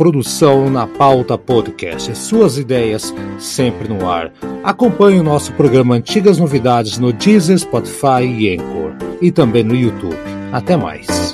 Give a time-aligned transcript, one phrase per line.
[0.00, 2.16] produção na Pauta Podcast.
[2.16, 4.32] Suas ideias sempre no ar.
[4.64, 8.94] Acompanhe o nosso programa Antigas Novidades no Deezer, Spotify e Anchor.
[9.20, 10.16] E também no YouTube.
[10.52, 11.29] Até mais.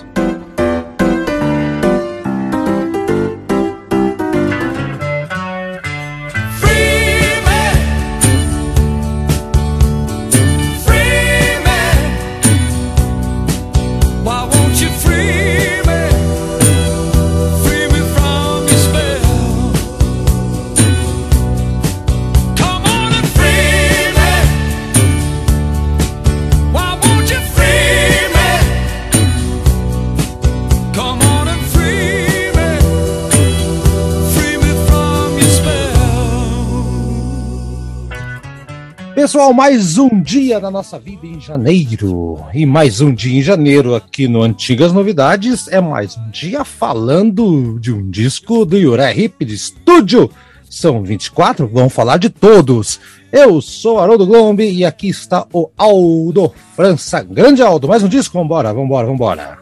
[39.27, 42.47] Pessoal, mais um dia da nossa vida em janeiro.
[42.55, 45.67] E mais um dia em janeiro aqui no Antigas Novidades.
[45.67, 50.31] É mais um dia falando de um disco do Yuré Hip de estúdio.
[50.71, 53.01] São 24, vamos falar de todos.
[53.33, 57.21] Eu sou Haroldo Glombe e aqui está o Aldo França.
[57.25, 58.39] Grande Aldo, mais um disco?
[58.39, 59.59] Vambora, vambora, vambora.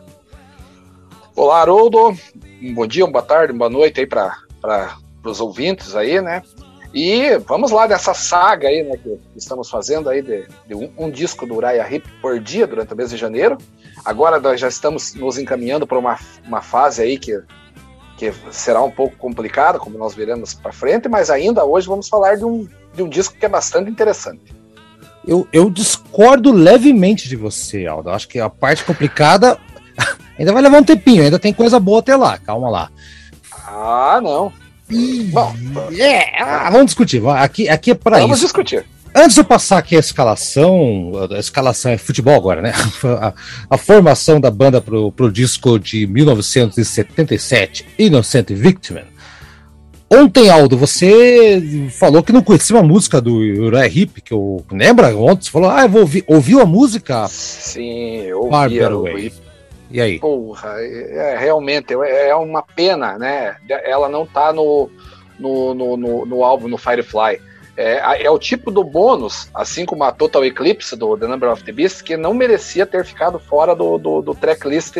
[1.35, 2.15] Olá, Haroldo.
[2.63, 6.43] Um bom dia, uma boa tarde, uma boa noite aí para os ouvintes aí, né?
[6.95, 11.11] E vamos lá dessa saga aí, né, que estamos fazendo aí de, de um, um,
[11.11, 13.59] disco do Uriah Heep por dia durante o mês de janeiro.
[14.05, 17.43] Agora nós já estamos nos encaminhando para uma, uma fase aí que,
[18.17, 22.37] que será um pouco complicada, como nós veremos para frente, mas ainda hoje vamos falar
[22.37, 24.55] de um, de um disco que é bastante interessante.
[25.27, 28.11] Eu, eu discordo levemente de você, Aldo.
[28.11, 29.59] Acho que a parte complicada
[30.39, 32.89] ainda vai levar um tempinho, ainda tem coisa boa até lá, calma lá.
[33.67, 34.53] Ah, não.
[34.89, 35.55] Bom,
[35.99, 37.27] é, ah, vamos discutir.
[37.27, 38.27] Aqui, aqui é para isso.
[38.27, 38.85] Vamos discutir.
[39.17, 42.73] Antes de eu passar aqui a escalação, a escalação é futebol agora, né?
[43.05, 43.33] A,
[43.71, 48.97] a formação da banda pro, pro disco de 1977, Innocent Victim.
[50.11, 55.17] Ontem, Aldo, você falou que não conhecia uma música do Uriah Hip, que eu lembra
[55.17, 55.45] ontem?
[55.45, 56.25] Você falou, ah, eu vou ouvir.
[56.27, 57.27] Ouviu a música?
[57.29, 58.77] Sim, eu ouvi.
[58.77, 59.33] Eu ouvi
[59.95, 60.19] e aí?
[60.19, 63.57] Porra, é, realmente é, é uma pena, né?
[63.69, 64.91] Ela não tá no,
[65.39, 67.41] no, no, no, no álbum, no Firefly.
[67.77, 71.63] É, é, o tipo do bônus, assim como a Total Eclipse do The Number of
[71.63, 74.97] the Beast, que não merecia ter ficado fora do, do, do tracklist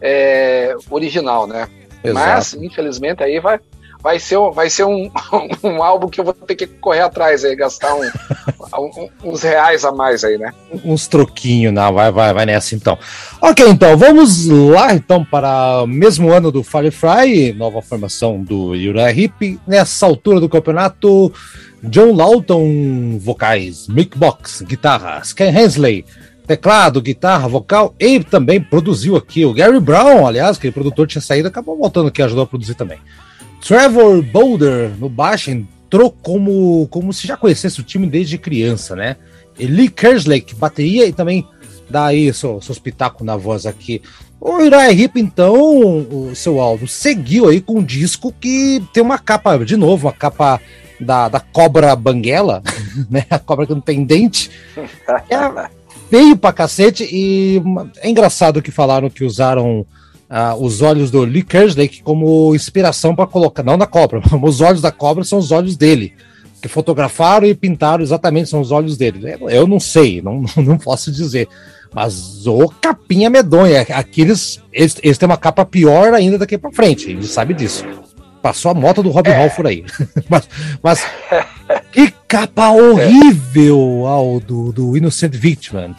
[0.00, 1.68] é, original, né?
[2.04, 2.14] Exato.
[2.14, 3.58] Mas, infelizmente, aí vai,
[4.02, 5.10] vai ser, vai ser um,
[5.62, 8.02] um álbum que eu vou ter que correr atrás aí, gastar um,
[8.78, 10.52] um, uns reais a mais aí, né?
[10.84, 12.98] Uns troquinhos, não, vai, vai, vai nessa então.
[13.40, 19.12] Ok, então, vamos lá então para o mesmo ano do Firefly, nova formação do Uriah
[19.12, 19.60] Heep.
[19.66, 21.32] Nessa altura do campeonato,
[21.82, 26.04] John Lawton, vocais, Mick Box, guitarras, Ken Hensley,
[26.46, 31.20] teclado, guitarra, vocal e também produziu aqui o Gary Brown, aliás, que o produtor tinha
[31.20, 32.98] saído, acabou voltando aqui, ajudou a produzir também.
[33.60, 39.16] Trevor Boulder no baixo entrou como, como se já conhecesse o time desde criança, né?
[39.58, 41.46] Lee Kerslake, bateria e também
[41.90, 44.02] dá aí seu, seu espetáculo na voz aqui.
[44.40, 49.18] O Uriah Heep, então, o seu Aldo, seguiu aí com um disco que tem uma
[49.18, 50.60] capa, de novo, uma capa
[51.00, 52.62] da, da cobra banguela,
[53.10, 53.26] né?
[53.28, 54.50] A cobra que não tem dente.
[56.10, 57.60] É pra cacete e
[57.98, 59.84] é engraçado que falaram que usaram
[60.30, 64.80] uh, os olhos do Lee Kerslake como inspiração para colocar, não da cobra, os olhos
[64.80, 66.12] da cobra são os olhos dele,
[66.60, 69.36] que fotografaram e pintaram exatamente, são os olhos dele.
[69.48, 71.48] Eu não sei, não, não posso dizer.
[71.94, 77.10] Mas o capinha medonha, aqueles eles, eles têm uma capa pior ainda daqui para frente,
[77.10, 77.84] ele sabe disso.
[78.42, 79.36] Passou a moto do Rob é.
[79.36, 79.84] Hall por aí.
[80.28, 80.48] mas,
[80.82, 81.04] mas
[81.90, 85.94] que capa horrível, Aldo, do Innocent Victim.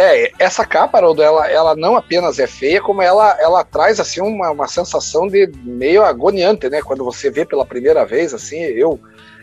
[0.00, 4.22] É, essa capa, Haroldo, ela, ela não apenas é feia, como ela, ela traz, assim,
[4.22, 6.80] uma, uma sensação de meio agoniante, né?
[6.80, 8.98] Quando você vê pela primeira vez, assim, eu...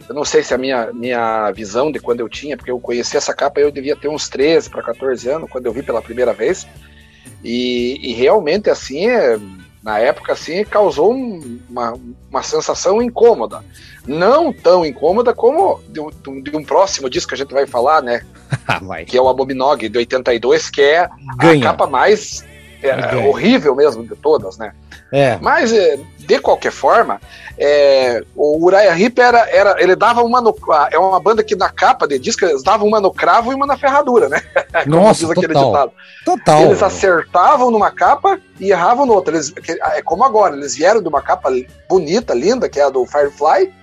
[0.07, 3.18] Eu não sei se a minha, minha visão de quando eu tinha, porque eu conheci
[3.18, 6.31] essa capa, eu devia ter uns 13 para 14 anos, quando eu vi pela primeira
[6.31, 6.65] vez.
[7.44, 9.38] E, e realmente, assim, é,
[9.88, 11.94] na época, assim, causou um, uma,
[12.30, 13.63] uma sensação incômoda.
[14.06, 16.01] Não tão incômoda como de,
[16.42, 18.22] de, um próximo disco que a gente vai falar, né?
[19.07, 21.69] que é o Abominog de 82, que é Ganha.
[21.69, 22.44] a capa mais
[22.84, 24.74] é, horrível mesmo de todas, né?
[25.10, 25.38] É.
[25.38, 27.21] Mas, é, de qualquer forma,
[27.57, 30.53] é, o Uriah Heep era, era, ele dava uma no,
[30.91, 33.65] é uma banda que na capa de disco eles davam uma no cravo e uma
[33.65, 34.41] na ferradura, né?
[34.85, 35.94] Nossa, total.
[36.25, 36.62] total.
[36.63, 39.35] Eles acertavam numa capa e erravam outra.
[39.35, 39.53] Eles,
[39.95, 41.50] é como agora, eles vieram de uma capa
[41.88, 43.73] bonita, linda, que é a do Firefly,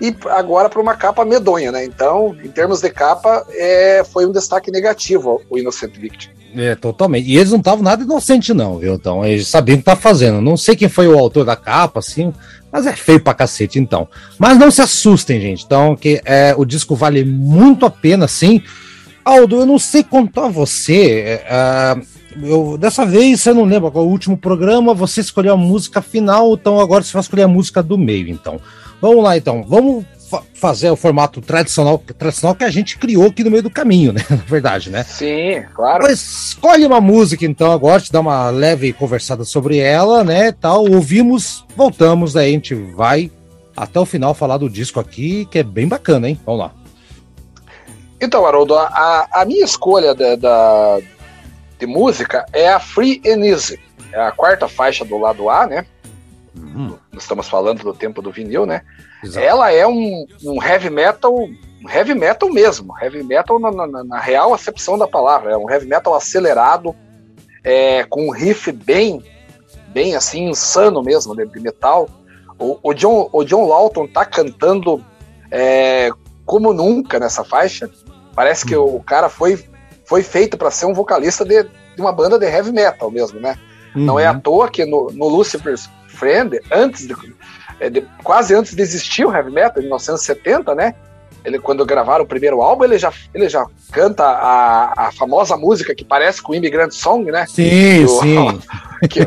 [0.00, 1.84] e agora para uma capa medonha, né?
[1.84, 6.30] Então, em termos de capa, é, foi um destaque negativo o Innocent Victim.
[6.56, 7.28] É, totalmente.
[7.28, 8.94] E eles não estavam nada inocentes, não, viu?
[8.94, 10.40] Então, eles sabiam o que tá fazendo.
[10.40, 12.32] Não sei quem foi o autor da capa, assim,
[12.72, 14.08] mas é feio pra cacete, então.
[14.38, 15.64] Mas não se assustem, gente.
[15.64, 18.62] Então, que é, o disco vale muito a pena, sim.
[19.24, 21.40] Aldo, eu não sei quanto a você.
[21.48, 21.96] É,
[22.42, 26.54] eu, dessa vez, você não lembra qual o último programa, você escolheu a música final,
[26.54, 28.60] então agora você vai escolher a música do meio, então.
[29.00, 29.62] Vamos lá, então.
[29.62, 33.70] Vamos fa fazer o formato tradicional, tradicional que a gente criou aqui no meio do
[33.70, 34.20] caminho, né?
[34.28, 35.02] Na verdade, né?
[35.04, 36.02] Sim, claro.
[36.02, 40.52] Mas escolhe uma música, então, agora, te dar uma leve conversada sobre ela, né?
[40.52, 43.30] Tal, ouvimos, voltamos, daí a gente vai
[43.76, 46.38] até o final falar do disco aqui, que é bem bacana, hein?
[46.44, 46.72] Vamos lá.
[48.20, 50.98] Então, Haroldo, a, a minha escolha da, da,
[51.78, 53.78] de música é a Free and Easy.
[54.12, 55.86] É a quarta faixa do lado A, né?
[57.18, 57.22] Uhum.
[57.22, 58.82] Estamos falando do tempo do vinil, né?
[59.22, 59.44] Exato.
[59.44, 64.20] Ela é um, um, heavy metal, um heavy metal mesmo, heavy metal na, na, na,
[64.20, 66.94] real acepção da palavra, é um heavy metal acelerado,
[67.64, 69.22] é, com um riff bem,
[69.88, 72.08] bem assim, insano mesmo, de metal.
[72.58, 75.04] O, o, John, o John Lawton tá cantando
[75.50, 76.10] é,
[76.44, 77.90] como nunca nessa faixa.
[78.34, 78.96] Parece que uhum.
[78.96, 79.64] o, cara foi,
[80.04, 83.56] foi feito para ser um vocalista de, de, uma banda de heavy metal mesmo, né?
[83.94, 84.04] Uhum.
[84.04, 84.40] Não é à uhum.
[84.40, 87.14] toa que no, no Lucifer's Friend, antes de,
[87.80, 90.94] é, de, quase antes de existir o heavy metal, em 1970, né?
[91.44, 95.94] Ele, quando gravaram o primeiro álbum, ele já, ele já canta a, a famosa música
[95.94, 97.46] que parece com o Immigrant Song, né?
[97.46, 98.60] Sim, que o, sim.
[99.08, 99.24] Que,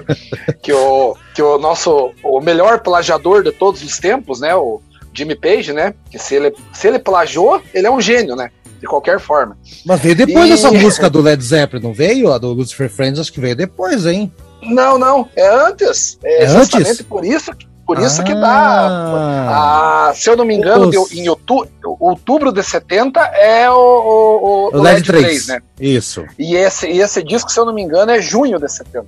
[0.61, 4.53] que, o, que o nosso o melhor plagiador de todos os tempos, né?
[4.53, 4.81] O
[5.13, 5.93] Jimmy Page, né?
[6.09, 8.51] Que se ele, se ele plagiou, ele é um gênio, né?
[8.81, 9.57] De qualquer forma.
[9.85, 10.49] Mas veio depois e...
[10.49, 12.33] dessa música do Led Zeppelin, não veio?
[12.33, 14.29] A do Lucifer Friends, acho que veio depois, hein?
[14.61, 16.17] Não, não, é antes.
[16.23, 17.01] É, é justamente antes?
[17.01, 20.07] por isso que por isso ah, que dá.
[20.09, 21.11] A, se eu não me engano, os...
[21.11, 21.69] em outubro,
[21.99, 25.25] outubro de 70 é o, o, o, o LED 3.
[25.25, 25.47] 3.
[25.47, 25.59] né?
[25.77, 26.23] Isso.
[26.39, 29.07] E esse, e esse disco, se eu não me engano, é junho de 70.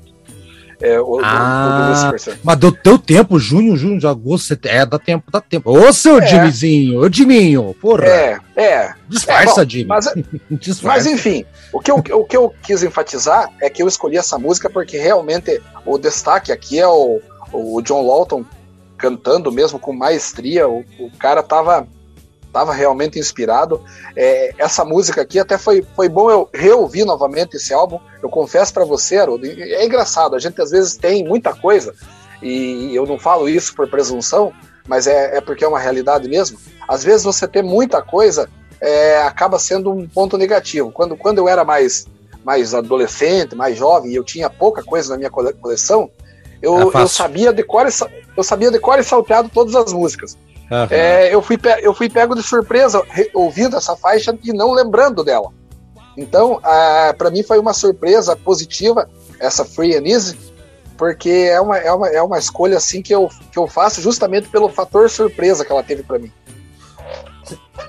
[0.83, 4.85] É, o, ah, do, do mas deu teu tempo, junho, junho, de agosto, setembro, é,
[4.85, 5.71] dá tempo, dá tempo.
[5.71, 6.27] Ô, seu é.
[6.27, 8.06] Jimmyzinho, ô, Jiminho, porra.
[8.06, 8.94] É, é.
[9.07, 9.85] Disfarça, é, bom, Jimmy.
[9.85, 10.13] Mas,
[10.51, 10.88] Disfarça.
[10.88, 14.38] mas enfim, o que, eu, o que eu quis enfatizar é que eu escolhi essa
[14.38, 17.21] música porque realmente o destaque aqui é o,
[17.53, 18.44] o John Walton
[18.97, 21.88] cantando mesmo com maestria, o, o cara tava,
[22.53, 23.83] tava realmente inspirado.
[24.15, 28.00] É, essa música aqui até foi, foi bom eu reouvir novamente esse álbum.
[28.21, 31.94] Eu confesso para você, Haroldo, é engraçado, a gente às vezes tem muita coisa,
[32.41, 34.53] e eu não falo isso por presunção,
[34.88, 36.59] mas é, é porque é uma realidade mesmo.
[36.88, 38.47] Às vezes você ter muita coisa
[38.79, 40.91] é, acaba sendo um ponto negativo.
[40.91, 42.06] Quando, quando eu era mais,
[42.44, 46.11] mais adolescente, mais jovem, e eu tinha pouca coisa na minha coleção,
[46.61, 47.88] eu, eu sabia de cor,
[48.38, 50.38] eu sabia de cor e salteado todas as músicas.
[50.73, 50.87] Uhum.
[50.89, 53.03] É, eu, fui, eu fui pego de surpresa
[53.33, 55.49] ouvindo essa faixa e não lembrando dela.
[56.17, 56.59] Então,
[57.17, 59.07] para mim foi uma surpresa positiva
[59.39, 60.37] essa Free and Easy,
[60.97, 64.47] porque é uma, é uma, é uma escolha assim que eu, que eu faço justamente
[64.47, 66.31] pelo fator surpresa que ela teve para mim.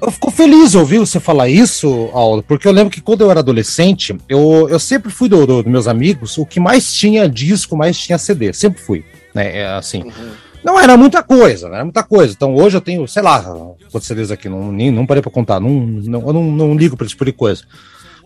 [0.03, 3.41] Eu fico feliz ouvir você falar isso, Aldo, porque eu lembro que quando eu era
[3.41, 7.77] adolescente, eu, eu sempre fui dos do, do meus amigos, o que mais tinha disco,
[7.77, 10.03] mais tinha CD, sempre fui, né, é, assim.
[10.03, 10.33] Uhum.
[10.65, 12.33] Não era muita coisa, não era muita coisa.
[12.33, 13.43] Então hoje eu tenho, sei lá,
[13.91, 16.97] quantos CDs aqui, não, nem, não parei pra contar, não, não, eu não, não ligo
[16.97, 17.63] pra esse tipo de coisa.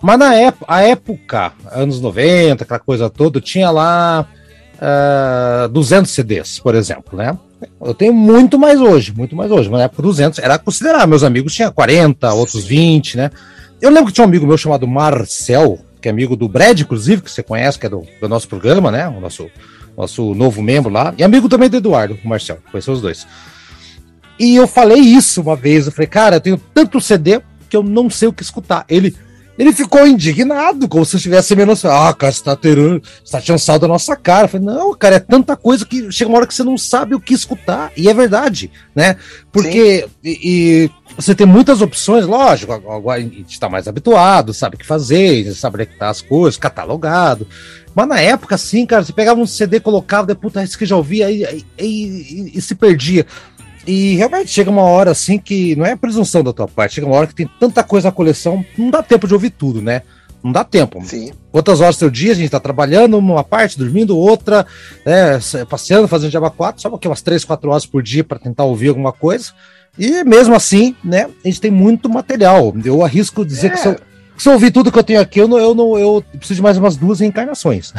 [0.00, 4.26] Mas na época, a época, anos 90, aquela coisa toda, tinha lá
[4.74, 7.36] uh, ah, 200 CDs, por exemplo, né?
[7.84, 9.68] Eu tenho muito mais hoje, muito mais hoje.
[9.68, 11.08] Mas na época 200 era considerável.
[11.08, 13.30] Meus amigos tinham 40, outros 20, né?
[13.80, 17.22] Eu lembro que tinha um amigo meu chamado Marcel, que é amigo do Brad, inclusive,
[17.22, 19.08] que você conhece, que é do, do nosso programa, né?
[19.08, 19.50] O nosso,
[19.98, 21.12] nosso novo membro lá.
[21.18, 22.58] E amigo também do Eduardo, o Marcel.
[22.70, 23.26] Conheceu os dois.
[24.38, 25.86] E eu falei isso uma vez.
[25.86, 28.84] Eu falei, cara, eu tenho tanto CD que eu não sei o que escutar.
[28.88, 29.14] Ele,
[29.58, 31.84] ele ficou indignado, como se estivesse menos.
[31.84, 34.44] Ah, cara, você tá tirando, você tá tirando sal da nossa cara.
[34.44, 37.16] Eu falei, não, cara, é tanta coisa que chega uma hora que você não sabe
[37.16, 37.90] o que escutar.
[37.96, 39.16] E é verdade, né?
[39.50, 44.76] Porque e, e, você tem muitas opções, lógico, agora a gente está mais habituado, sabe
[44.76, 47.44] o que fazer, sabe onde é tá as coisas, catalogado.
[47.98, 50.96] Mas na época, assim, cara, você pegava um CD, colocava, de puta, isso que já
[50.96, 53.26] ouvia, e, e, e se perdia.
[53.84, 57.16] E realmente chega uma hora assim que não é presunção da tua parte, chega uma
[57.16, 60.02] hora que tem tanta coisa na coleção, não dá tempo de ouvir tudo, né?
[60.44, 61.02] Não dá tempo.
[61.04, 61.32] Sim.
[61.50, 64.64] Quantas horas do seu dia a gente tá trabalhando, uma parte, dormindo, outra,
[65.04, 68.90] né, passeando, fazendo Java 4, só umas 3, 4 horas por dia para tentar ouvir
[68.90, 69.52] alguma coisa.
[69.98, 72.72] E mesmo assim, né, a gente tem muito material.
[72.84, 73.70] Eu arrisco dizer é.
[73.70, 73.96] que se eu,
[74.38, 76.62] se eu ouvir tudo que eu tenho aqui, eu não, eu não eu preciso de
[76.62, 77.92] mais umas duas reencarnações.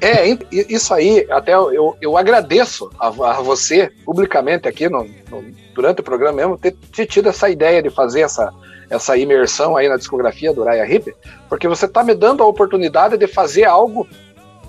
[0.00, 6.00] É, isso aí, até eu, eu agradeço a, a você publicamente aqui no, no, durante
[6.00, 8.52] o programa mesmo ter, ter, tido essa ideia de fazer essa,
[8.90, 11.14] essa imersão aí na discografia do Raya Hip,
[11.48, 14.08] porque você está me dando a oportunidade de fazer algo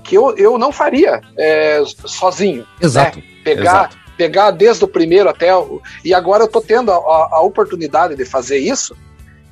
[0.03, 2.61] que eu, eu não faria é, sozinho.
[2.61, 2.67] Né?
[2.81, 3.17] Exato.
[3.17, 3.23] Né?
[3.43, 3.97] Pegar, exato.
[4.15, 5.81] pegar desde o primeiro até o.
[6.03, 8.95] E agora eu estou tendo a, a, a oportunidade de fazer isso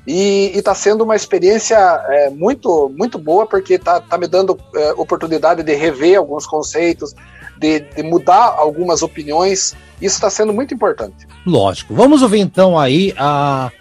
[0.06, 4.94] e está sendo uma experiência é, muito, muito boa, porque está tá me dando é,
[4.94, 7.16] oportunidade de rever alguns conceitos,
[7.58, 9.74] de, de mudar algumas opiniões.
[10.02, 11.26] Isso está sendo muito importante.
[11.46, 11.94] Lógico.
[11.94, 13.72] Vamos ouvir então aí a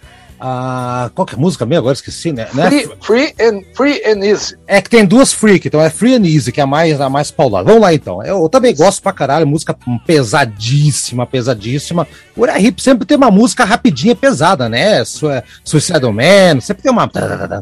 [0.43, 1.09] a.
[1.15, 1.79] Qual que é a música mesmo?
[1.79, 2.47] Agora esqueci, né?
[2.53, 2.69] né?
[2.69, 4.57] Free, free, and, free and Easy.
[4.67, 7.09] É que tem duas Freak, então é Free and Easy, que é a mais, a
[7.09, 7.65] mais paulada.
[7.65, 8.21] Vamos lá então.
[8.21, 12.05] Eu, eu também gosto pra caralho, música pesadíssima, pesadíssima.
[12.35, 15.03] O Hip sempre tem uma música rapidinha, pesada, né?
[15.05, 17.09] Suicide Man, sempre tem uma.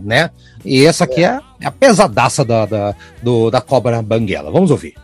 [0.04, 0.32] né?
[0.66, 4.50] E essa aqui é, é a pesadaça da, da, do, da cobra banguela.
[4.50, 4.96] Vamos ouvir.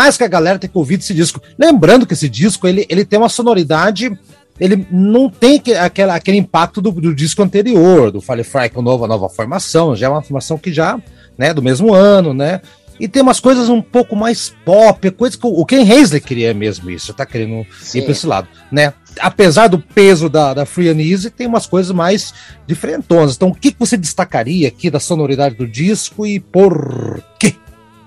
[0.00, 1.42] Mais que a galera que ouvir esse disco.
[1.58, 4.10] Lembrando que esse disco ele, ele tem uma sonoridade.
[4.58, 9.06] Ele não tem aquele, aquele impacto do, do disco anterior, do Fire Fry com nova,
[9.06, 9.94] nova formação.
[9.94, 10.98] Já é uma formação que já,
[11.36, 12.60] né, do mesmo ano, né?
[12.98, 16.90] E tem umas coisas um pouco mais pop, coisa que o Ken Hazley queria mesmo
[16.90, 18.00] isso, tá querendo Sim.
[18.00, 18.92] ir pra esse lado, né?
[19.18, 22.34] Apesar do peso da, da Free and Easy, tem umas coisas mais
[22.66, 23.36] diferentonas.
[23.36, 27.54] Então, o que, que você destacaria aqui da sonoridade do disco e por quê?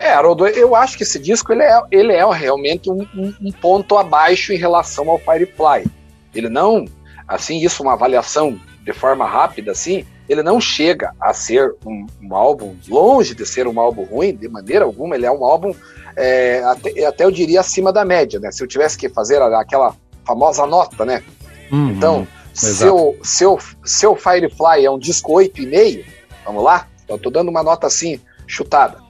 [0.04, 3.52] É, Haroldo, eu acho que esse disco ele é, ele é realmente um, um, um,
[3.54, 5.90] ponto abaixo em relação ao Firefly.
[6.36, 6.84] Ele não,
[7.26, 12.36] assim, isso uma avaliação de forma rápida, assim, ele não chega a ser um, um
[12.36, 15.74] álbum, longe de ser um álbum ruim, de maneira alguma, ele é um álbum,
[16.18, 18.52] é, até, até eu diria, acima da média, né?
[18.52, 19.96] Se eu tivesse que fazer aquela
[20.26, 21.24] famosa nota, né?
[21.72, 26.04] Uhum, então, seu, seu, seu Firefly é um disco 8,5,
[26.44, 26.90] vamos lá?
[27.08, 29.02] Eu tô dando uma nota assim, chutada.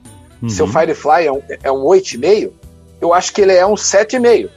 [0.44, 0.50] Uhum.
[0.50, 2.52] Seu Firefly é um, é um 8,5,
[3.00, 4.50] eu acho que ele é um 7,5.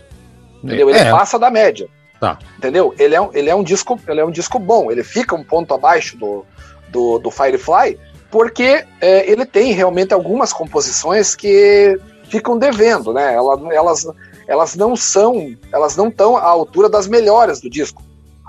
[0.64, 0.90] Entendeu?
[0.90, 1.11] Ele é.
[1.12, 1.88] passa da média.
[2.21, 2.38] Tá.
[2.59, 2.93] Entendeu?
[2.99, 5.45] Ele é, um, ele, é um disco, ele é um disco bom, ele fica um
[5.45, 6.45] ponto abaixo do,
[6.88, 7.99] do, do Firefly,
[8.31, 13.33] porque é, ele tem realmente algumas composições que ficam devendo, né?
[13.35, 14.09] Elas, elas,
[14.49, 18.02] elas não são, elas não estão à altura das melhores do disco.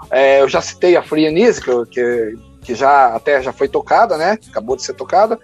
[0.10, 4.18] É, eu já citei a Free and Easy, que, que já até já foi tocada,
[4.18, 4.40] né?
[4.50, 5.38] Acabou de ser tocada.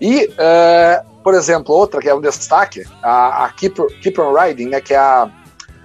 [0.00, 4.68] E, é, por exemplo, outra que é um destaque, a, a Keep, Keep on Riding,
[4.68, 4.80] né?
[4.80, 5.30] Que é a,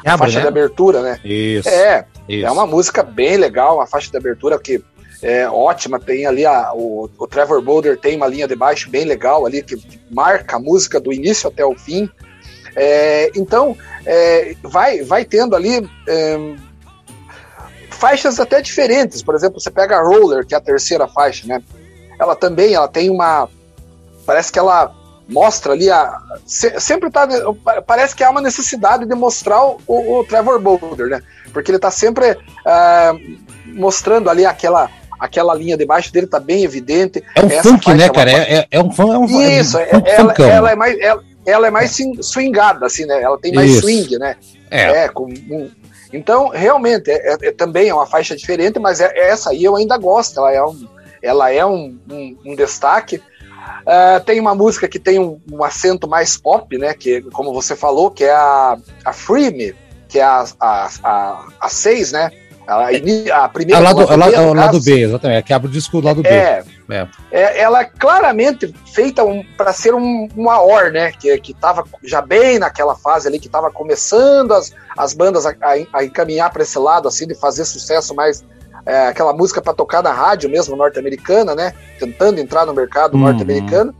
[0.06, 0.42] a faixa né?
[0.44, 1.20] de abertura, né?
[1.24, 1.68] Isso.
[1.68, 2.46] É, isso.
[2.46, 4.84] é uma música bem legal, uma faixa de abertura que
[5.22, 6.00] é ótima.
[6.00, 9.62] Tem ali a, o, o Trevor Boulder tem uma linha de baixo bem legal ali
[9.62, 12.10] que, que marca a música do início até o fim.
[12.75, 16.56] É, então, é, vai, vai tendo ali é,
[17.89, 19.24] faixas até diferentes.
[19.24, 21.62] Por exemplo, você pega a Roller, que é a terceira faixa, né?
[22.20, 23.50] Ela também ela tem uma.
[24.25, 24.94] Parece que ela
[25.27, 26.20] mostra ali a.
[26.46, 27.27] Se, sempre tá.
[27.86, 31.22] Parece que há uma necessidade de mostrar o, o Trevor Boulder, né?
[31.51, 34.89] Porque ele tá sempre uh, mostrando ali aquela.
[35.17, 37.24] Aquela linha de baixo dele tá bem evidente.
[37.34, 38.32] É um Essa funk, né, é cara?
[38.32, 39.13] É, é, é, um funk.
[39.13, 41.00] É um, Isso, é, ela, ela, é mais.
[41.00, 43.22] Ela, ela é mais swingada, assim, né?
[43.22, 43.82] Ela tem mais Isso.
[43.82, 44.36] swing, né?
[44.70, 45.05] É.
[45.05, 45.72] é com um,
[46.15, 49.98] então, realmente, é, é, também é uma faixa diferente, mas é, essa aí eu ainda
[49.98, 50.39] gosto.
[50.39, 50.88] Ela é um,
[51.22, 53.22] ela é um, um, um destaque.
[53.86, 56.94] Uh, tem uma música que tem um, um, acento mais pop, né?
[56.94, 59.76] Que, como você falou, que é a, a Free Me,
[60.08, 62.32] que é a, a, a, a seis, né?
[62.68, 62.88] A,
[63.44, 63.80] a primeira.
[63.80, 65.38] É lado, é lado, é o lado B, exatamente.
[65.38, 66.30] É que abre o disco do lado B.
[66.30, 67.08] É, é.
[67.32, 71.12] é ela é claramente feita um, para ser um, uma OR, né?
[71.12, 75.52] Que, que tava já bem naquela fase ali, que estava começando as, as bandas a,
[75.52, 78.44] a, a encaminhar para esse lado, assim, de fazer sucesso mais.
[78.86, 81.74] É, aquela música para tocar na rádio mesmo norte-americana, né?
[82.00, 83.22] Tentando entrar no mercado uhum.
[83.22, 83.94] norte-americano.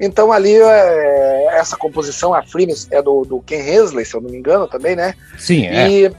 [0.00, 4.30] Então ali é, essa composição, a Free é do, do Ken Hensley, se eu não
[4.30, 5.14] me engano, também, né?
[5.38, 6.12] Sim, e, é.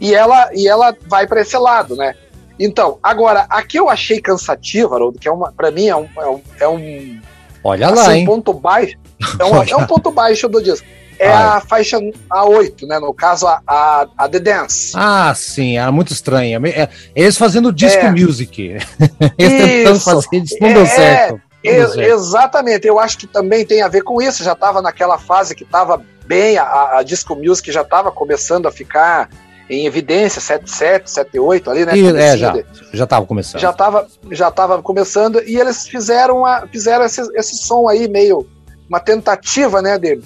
[0.00, 2.14] E ela, e ela vai para esse lado, né?
[2.58, 6.28] Então, agora, aqui eu achei cansativo, Haroldo, que é uma, para mim é um, é
[6.28, 7.20] um, é um
[7.62, 8.26] Olha assim, lá, hein?
[8.26, 8.96] ponto baixo.
[9.38, 10.86] É um, é um ponto baixo do disco.
[11.18, 11.58] É Ai.
[11.58, 11.98] a faixa
[12.30, 12.98] A8, né?
[12.98, 14.92] No caso, a, a, a The Dance.
[14.94, 16.60] Ah, sim, era muito estranha.
[16.66, 18.10] É, eles fazendo disco é.
[18.10, 18.76] music.
[19.38, 19.66] Eles isso.
[19.66, 21.40] tentando fazer, isso não deu é, certo.
[21.64, 24.44] Não exatamente, eu acho que também tem a ver com isso.
[24.44, 28.72] Já estava naquela fase que estava bem, a, a disco music já estava começando a
[28.72, 29.28] ficar
[29.68, 31.96] em evidência, 77, 78 ali, né?
[31.96, 33.60] E, é, já, já tava começando.
[33.60, 38.46] Já tava, já tava começando e eles fizeram, a, fizeram esse, esse som aí meio,
[38.88, 40.20] uma tentativa, né, de,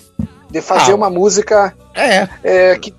[0.53, 2.29] de fazer ah, uma música é.
[2.45, 2.95] é que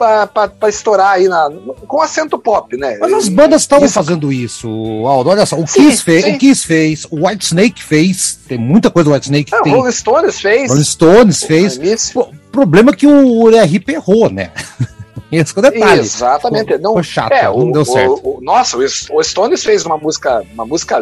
[0.00, 1.50] para estourar aí na,
[1.86, 2.96] com acento pop, né?
[2.98, 4.68] Mas as bandas estavam fazendo isso,
[5.06, 5.28] Aldo.
[5.28, 6.34] Olha só, o sim, Kiss fez, sim.
[6.34, 9.54] o Kiss fez, o White Snake fez, tem muita coisa do White Snake.
[9.54, 9.74] Ah, tem.
[9.74, 10.70] Rolling Stones fez.
[10.70, 11.78] Rolling Stones fez.
[12.14, 14.50] O problema é que o RP errou, né?
[15.30, 16.00] Esse é o detalhe.
[16.00, 16.78] Exatamente.
[16.78, 18.20] Não, Foi chato, é, não o, deu certo.
[18.24, 20.98] O, o, nossa, o Stones fez uma música, uma música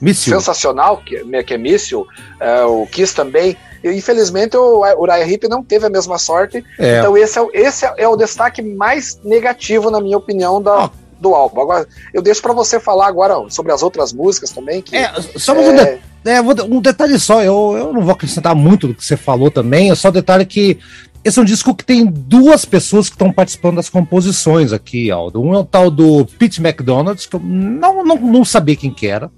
[0.00, 0.34] Míssil.
[0.34, 2.06] sensacional, que, que é Míssil,
[2.40, 3.56] é, o Kiss também.
[3.82, 6.64] E, infelizmente o Uriah Heep não teve a mesma sorte.
[6.78, 6.98] É.
[6.98, 10.90] Então esse, é, esse é o destaque mais negativo, na minha opinião, da, oh.
[11.20, 11.60] do álbum.
[11.60, 14.82] Agora, eu deixo para você falar agora sobre as outras músicas também.
[14.82, 18.88] Que, é, só um, de, é, um detalhe só, eu, eu não vou acrescentar muito
[18.88, 20.78] do que você falou também, é só o detalhe que
[21.24, 25.42] esse é um disco que tem duas pessoas que estão participando das composições aqui, Aldo.
[25.42, 29.06] Um é o tal do Pete McDonald's, que eu não, não, não sabia quem que
[29.06, 29.30] era,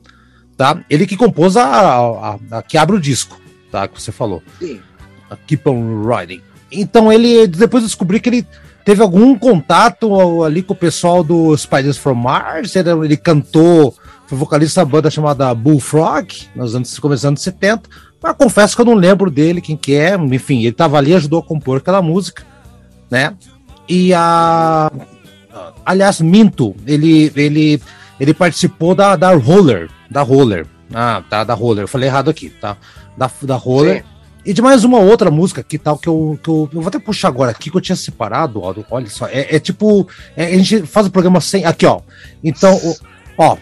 [0.61, 0.79] tá?
[0.91, 3.41] Ele que compôs a, a, a, que abre o disco,
[3.73, 3.89] tá?
[3.89, 4.43] Que você falou.
[4.59, 4.79] Sim.
[5.31, 6.43] A Keep on Riding.
[6.71, 8.47] Então ele, depois descobri que ele
[8.85, 13.95] teve algum contato ali com o pessoal do Spiders from Mars, ele, ele cantou,
[14.27, 17.89] foi vocalista da banda chamada Bullfrog, nos anos, começando anos 70,
[18.23, 20.15] mas confesso que eu não lembro dele, quem que é.
[20.15, 22.45] Enfim, ele tava ali, ajudou a compor aquela música,
[23.11, 23.35] né?
[23.89, 24.93] E a.
[25.87, 27.81] Aliás, minto, ele, ele,
[28.21, 29.89] ele participou da, da Roller.
[30.11, 30.67] Da Roller.
[30.93, 31.85] Ah, tá, da Roller.
[31.85, 32.77] Eu falei errado aqui, tá?
[33.17, 34.03] Da, da Roller.
[34.03, 34.21] Sim.
[34.45, 36.99] E de mais uma outra música que tal que eu, que eu, eu vou até
[36.99, 40.57] puxar agora aqui que eu tinha separado, ó, olha só, é, é tipo, é, a
[40.57, 42.01] gente faz o programa sem, aqui ó,
[42.43, 42.97] então, o,
[43.37, 43.59] ó,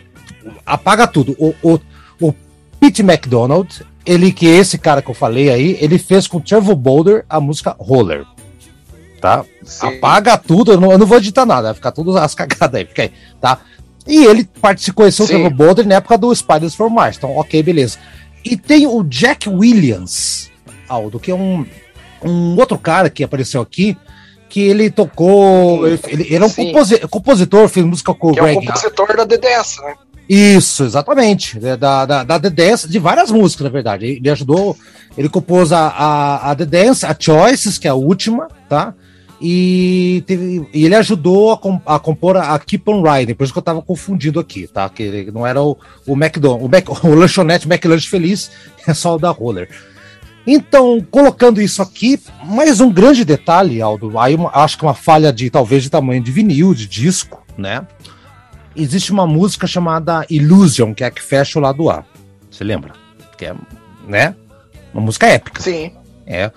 [0.64, 1.80] apaga tudo, o, o,
[2.20, 2.34] o
[2.78, 6.76] Pete McDonald, ele que esse cara que eu falei aí, ele fez com o Trevor
[6.76, 8.24] Boulder a música Roller.
[9.20, 9.44] Tá?
[9.64, 9.98] Sim.
[9.98, 12.87] Apaga tudo, eu não, eu não vou editar nada, vai ficar tudo as cagadas aí,
[12.87, 13.58] fica aí, tá?
[14.09, 17.62] E ele participou, conheceu o Trevor Boulder na época do Spiders for Mars, então ok,
[17.62, 17.99] beleza.
[18.42, 20.51] E tem o Jack Williams,
[20.88, 21.66] Aldo, que é um,
[22.25, 23.97] um outro cara que apareceu aqui,
[24.49, 25.87] que ele tocou.
[25.87, 28.57] Ele, ele era um composi compositor, fez música com o Greg.
[28.57, 29.94] É o compositor da DDS, né?
[30.29, 31.59] Isso, exatamente.
[31.59, 34.07] Da, da, da The Dance, de várias músicas, na verdade.
[34.07, 34.77] Ele ajudou,
[35.16, 38.94] ele compôs a, a, a The Dance, a Choices, que é a última, tá?
[39.40, 43.59] E, teve, e ele ajudou a, a, compor a Keep on Riding, por isso que
[43.59, 44.88] eu tava confundido aqui, tá?
[44.88, 48.51] Que ele não era o, o McDonald's, o, Mac, o lanchonete McLanche Feliz,
[48.87, 49.68] é só o da Roller.
[50.46, 55.33] Então, colocando isso aqui, mais um grande detalhe, Aldo, aí uma, acho que uma falha
[55.33, 57.87] de talvez de tamanho de vinil, de disco, né?
[58.83, 62.05] existe uma música chamada Illusion, que é a que fecha o lado A.
[62.51, 62.92] Você lembra?
[63.37, 63.55] Que é,
[64.07, 64.35] né?
[64.92, 65.61] Uma música épica.
[65.62, 65.92] Sim.
[66.27, 66.51] É.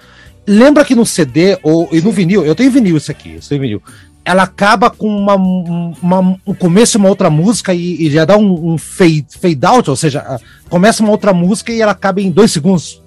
[0.48, 3.62] Lembra que no CD ou e no vinil, eu tenho vinil isso aqui, eu tenho
[3.62, 3.84] vinil.
[4.24, 8.74] Ela acaba com uma, uma, um começo uma outra música e, e já dá um,
[8.74, 12.52] um, fade, fade out, ou seja, começa uma outra música e ela acaba em dois
[12.52, 13.02] segundos.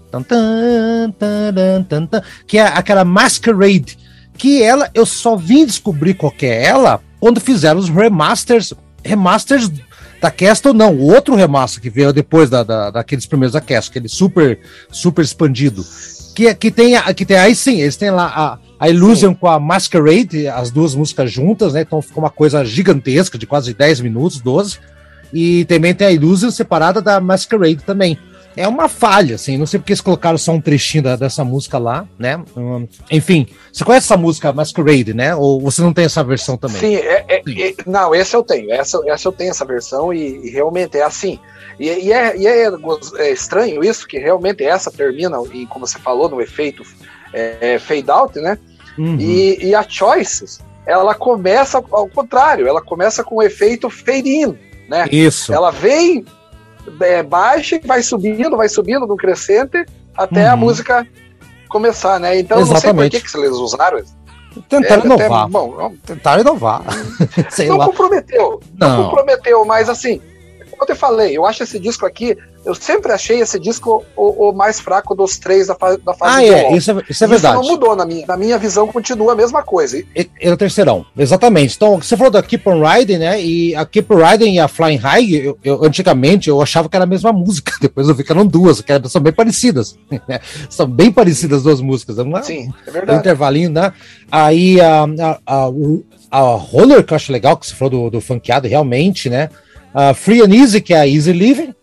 [2.46, 3.98] Que é aquela Masquerade.
[4.36, 9.70] Que ela, eu só vim descobrir qual é ela quando fizeram os remasters remasters
[10.20, 13.90] da Castle, não, o outro remaster que veio depois da, da, daqueles primeiros da Castle,
[13.90, 14.58] aquele super,
[14.90, 15.84] super expandido.
[16.34, 19.36] Que, que, tem, que tem aí sim, eles têm lá a, a Illusion sim.
[19.36, 21.82] com a Masquerade, as duas músicas juntas, né?
[21.82, 24.78] Então ficou uma coisa gigantesca, de quase 10 minutos, 12.
[25.32, 28.18] E também tem a Illusion separada da Masquerade também
[28.56, 29.56] é uma falha, assim.
[29.56, 32.42] Não sei porque eles colocaram só um trechinho da, dessa música lá, né?
[32.56, 35.34] Um, enfim, você conhece essa música Masquerade, né?
[35.34, 36.80] Ou você não tem essa versão também?
[36.80, 37.62] Sim, é, é, Sim.
[37.62, 38.72] É, não, essa eu tenho.
[38.72, 41.38] Essa, essa eu tenho essa versão e, e realmente é assim.
[41.78, 42.70] E, e, é, e é,
[43.18, 46.84] é, estranho isso, que realmente essa termina, e como você falou, no efeito
[47.32, 48.58] é, fade out, né?
[48.96, 49.16] Uhum.
[49.18, 54.56] E, e a Choices, ela começa ao contrário, ela começa com o efeito fade in,
[54.88, 55.08] né?
[55.10, 55.52] Isso.
[55.52, 56.24] Ela vem
[57.00, 59.84] é, baixa, vai subindo, vai subindo no crescente
[60.16, 60.52] até uhum.
[60.52, 61.06] a música
[61.68, 62.38] começar, né?
[62.38, 62.84] Então Exatamente.
[62.84, 64.02] não sei por que, que eles usaram.
[64.68, 65.42] Tentaram é, inovar.
[65.42, 66.82] Até, bom, tentaram inovar.
[67.66, 67.86] não lá.
[67.86, 68.60] comprometeu.
[68.78, 68.88] Não.
[68.88, 70.20] não comprometeu, mas assim,
[70.74, 74.48] como eu te falei, eu acho esse disco aqui eu sempre achei esse disco o,
[74.48, 77.26] o mais fraco dos três da, fa da fase Ah, é, isso é, isso é
[77.26, 77.60] verdade.
[77.60, 79.98] Isso não mudou na minha, na minha visão, continua a mesma coisa.
[79.98, 81.76] E, é o terceirão, exatamente.
[81.76, 83.40] Então, você falou da Keep on Riding, né?
[83.40, 86.96] E a Keep on Riding e a Flying High, eu, eu, antigamente eu achava que
[86.96, 89.98] era a mesma música, depois eu vi que eram duas, que são bem parecidas.
[90.10, 90.40] Né?
[90.70, 92.16] São bem parecidas as duas músicas.
[92.16, 93.18] Uma, Sim, é verdade.
[93.18, 93.92] Um intervalinho, né?
[94.32, 95.70] Aí a, a, a,
[96.30, 99.50] a Roller, que eu acho legal, que você falou do, do funkeado, realmente, né?
[99.94, 101.74] Uh, Free and Easy, que é a Easy Living,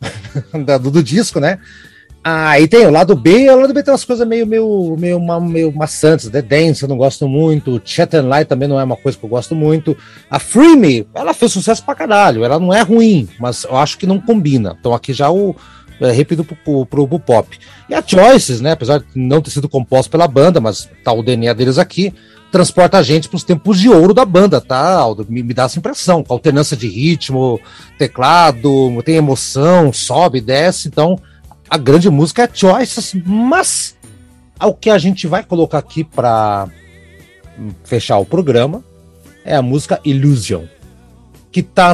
[0.82, 1.60] do, do, disco, né?
[2.24, 5.20] Aí ah, tem o lado B, o lado B tem umas coisas meio, meio, meio,
[5.42, 6.30] meio maçantes.
[6.30, 7.82] The Dance eu não gosto muito.
[7.84, 9.98] Chat and Light também não é uma coisa que eu gosto muito.
[10.30, 12.44] A Free Me, ela fez sucesso pra caralho.
[12.44, 14.78] Ela não é ruim, mas eu acho que não combina.
[14.80, 15.56] Então aqui já o.
[16.02, 17.60] É, pro, pro, pop.
[17.88, 18.72] E a Choices, né?
[18.72, 22.14] Apesar de não ter sido composto pela banda, mas tá o DNA deles aqui
[22.52, 25.26] transporta a gente para os tempos de ouro da banda, tá, Aldo?
[25.30, 27.60] Me, me, dá essa impressão, com alternância de ritmo,
[27.98, 31.18] teclado, tem emoção, sobe, desce, então
[31.70, 33.96] a grande música é Choices, mas
[34.62, 36.68] o que a gente vai colocar aqui para
[37.86, 38.84] fechar o programa
[39.46, 40.66] é a música Illusion,
[41.52, 41.94] que tá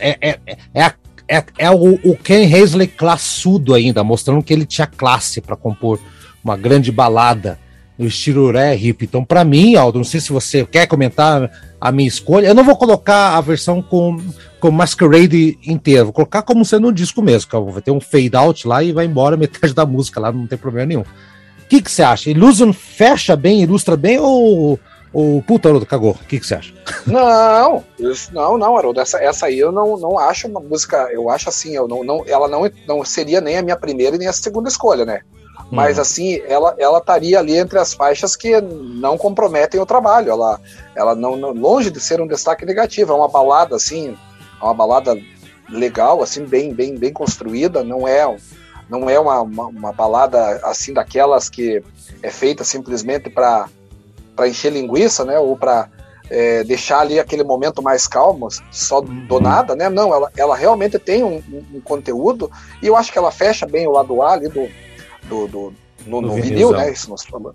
[0.00, 0.38] é, é,
[0.72, 0.94] é, a,
[1.30, 6.00] é, é o, o Ken Hazley classudo ainda, mostrando que ele tinha classe para compor
[6.42, 7.56] uma grande balada
[7.96, 8.96] no estilo rap.
[9.02, 11.48] Então, para mim, Aldo, não sei se você quer comentar
[11.80, 12.48] a minha escolha.
[12.48, 14.18] Eu não vou colocar a versão com,
[14.58, 17.48] com Masquerade inteira, vou colocar como sendo um disco mesmo.
[17.48, 20.46] Que vai ter um fade out lá e vai embora metade da música lá, não
[20.46, 21.02] tem problema nenhum.
[21.02, 22.30] O que, você acha?
[22.30, 24.80] Illusion fecha bem, ilustra bem ou,
[25.12, 26.18] ou puta, cagou?
[26.20, 26.72] O que você acha?
[27.06, 27.84] Não,
[28.32, 29.00] não, não, Haroldo.
[29.00, 31.08] Essa, essa aí eu não, não acho uma música.
[31.12, 34.18] Eu acho assim, eu não, não, ela não, não seria nem a minha primeira e
[34.18, 35.22] nem a segunda escolha, né?
[35.70, 36.02] mas uhum.
[36.02, 40.30] assim, ela ela estaria ali entre as faixas que não comprometem o trabalho.
[40.30, 40.60] Ela,
[40.94, 44.16] ela não, não, longe de ser um destaque negativo, é uma balada assim,
[44.60, 45.16] é uma balada
[45.68, 47.84] legal, assim, bem bem bem construída.
[47.84, 48.36] Não é
[48.88, 51.82] não é uma, uma, uma balada assim daquelas que
[52.22, 53.68] é feita simplesmente para
[54.34, 55.38] para encher linguiça, né?
[55.38, 55.88] Ou para
[56.30, 59.26] é, deixar ali aquele momento mais calmo, só uhum.
[59.26, 59.88] do nada, né?
[59.88, 63.66] Não, ela, ela realmente tem um, um, um, conteúdo e eu acho que ela fecha
[63.66, 64.68] bem o lado A ali do,
[65.24, 65.74] do, do
[66.06, 66.92] no, no vinil, né?
[66.92, 67.54] Isso nós falamos.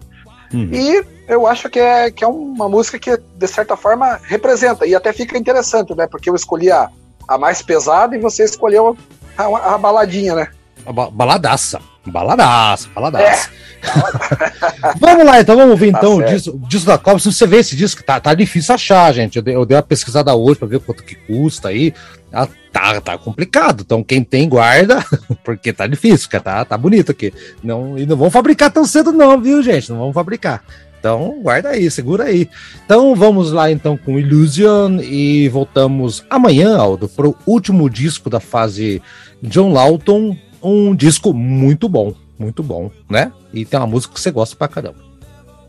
[0.54, 0.70] Uhum.
[0.72, 4.86] E eu acho que é, que é uma música que, de certa forma, representa.
[4.86, 6.06] E até fica interessante, né?
[6.08, 6.90] Porque eu escolhi a,
[7.28, 8.96] a mais pesada e você escolheu
[9.38, 10.48] a, a baladinha, né?
[10.86, 11.80] A ba baladaça.
[12.06, 13.50] Baladaça, baladaça.
[13.50, 14.94] É.
[15.00, 17.20] vamos lá, então, vamos ouvir tá então o disco, o disco, da Copa.
[17.20, 19.38] Se você vê esse disco, tá, tá difícil achar, gente.
[19.38, 21.94] Eu dei, eu dei uma pesquisada hoje para ver quanto que custa aí.
[22.32, 23.84] Ah, tá, tá complicado.
[23.86, 25.04] Então, quem tem, guarda,
[25.44, 27.34] porque tá difícil, tá, tá bonito aqui.
[27.63, 29.89] Não, e não vão fabricar tão cedo, não, viu, gente?
[29.89, 30.63] Não vão fabricar.
[31.00, 32.50] Então, guarda aí, segura aí.
[32.84, 38.39] Então, vamos lá então com Illusion e voltamos amanhã, Aldo, para o último disco da
[38.39, 39.02] fase
[39.39, 40.36] John Lawton,
[40.73, 43.32] um disco muito bom, muito bom, né?
[43.54, 44.97] E tem uma música que você gosta pra caramba.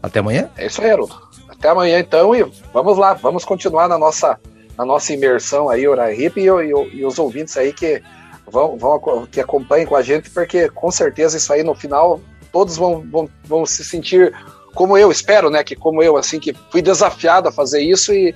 [0.03, 0.49] Até amanhã?
[0.57, 1.15] É isso aí, Haroldo.
[1.49, 4.39] Até amanhã então e vamos lá, vamos continuar na nossa,
[4.77, 8.03] na nossa imersão aí, Ora Hip, e, e, e os ouvintes aí que
[8.51, 12.21] vão, vão que acompanhem com a gente, porque com certeza isso aí no final
[12.53, 14.33] todos vão, vão, vão se sentir
[14.75, 15.65] como eu, espero, né?
[15.65, 18.35] Que como eu, assim, que fui desafiado a fazer isso e,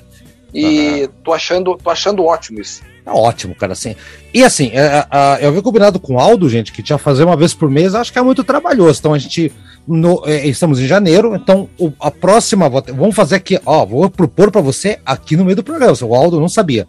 [0.52, 1.08] e uhum.
[1.22, 2.82] tô, achando, tô achando ótimo isso.
[3.04, 3.96] É ótimo, cara, assim.
[4.32, 7.36] E assim, é, é, eu vi combinado com o Aldo, gente, que tinha fazer uma
[7.36, 8.98] vez por mês, acho que é muito trabalhoso.
[8.98, 9.52] Então a gente.
[9.88, 12.68] No, é, estamos em janeiro, então o, a próxima.
[12.68, 15.96] Vamos fazer aqui, ó, vou propor para você aqui no meio do programa.
[16.02, 16.86] O Aldo não sabia.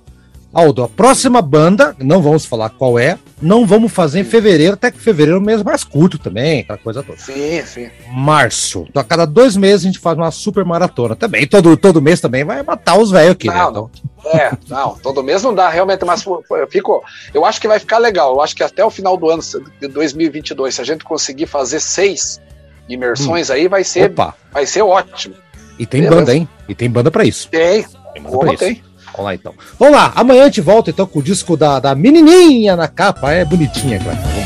[0.54, 4.92] Aldo, a próxima banda, não vamos falar qual é, não vamos fazer em fevereiro, até
[4.92, 7.18] que fevereiro é um mês mais curto também, aquela coisa toda.
[7.18, 7.90] Sim, sim.
[8.12, 8.86] Março.
[8.90, 11.48] Então, a cada dois meses a gente faz uma super maratona também.
[11.48, 13.56] Todo, todo mês também vai matar os velhos aqui, né?
[13.56, 13.90] não, né?
[14.20, 14.32] Então...
[14.34, 17.02] É, não, todo mês não dá realmente, mas eu fico,
[17.34, 18.34] eu acho que vai ficar legal.
[18.34, 19.42] Eu acho que até o final do ano
[19.80, 22.42] de 2022, se a gente conseguir fazer seis
[22.90, 23.54] imersões hum.
[23.54, 24.36] aí, vai ser, Opa.
[24.52, 25.36] vai ser ótimo.
[25.80, 26.20] E tem Beleza.
[26.20, 26.48] banda, hein?
[26.68, 27.48] E tem banda para isso.
[27.50, 27.86] Tem.
[28.14, 28.84] Tem banda Como tem.
[29.12, 29.54] Vamos lá então.
[29.80, 33.32] Vamos lá, amanhã a gente volta então com o disco da, da menininha na capa.
[33.32, 34.41] É bonitinha, cara.